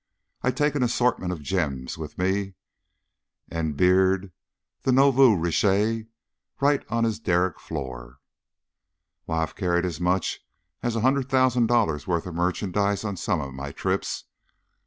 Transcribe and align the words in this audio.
I 0.41 0.49
take 0.49 0.73
an 0.73 0.81
assortment 0.81 1.31
of 1.31 1.43
gems 1.43 1.95
with 1.95 2.17
me 2.17 2.55
and 3.51 3.77
beard 3.77 4.31
the 4.81 4.91
nouveau 4.91 5.31
riche 5.33 6.07
right 6.59 6.83
on 6.89 7.03
his 7.03 7.19
derrick 7.19 7.59
floor. 7.59 8.17
Why, 9.25 9.43
I've 9.43 9.55
carried 9.55 9.85
as 9.85 10.01
much 10.01 10.43
as 10.81 10.95
a 10.95 11.01
hundred 11.01 11.29
thousand 11.29 11.67
dollars' 11.67 12.07
worth 12.07 12.25
of 12.25 12.33
merchandise 12.33 13.03
on 13.03 13.15
some 13.15 13.41
of 13.41 13.53
my 13.53 13.71
trips." 13.71 14.23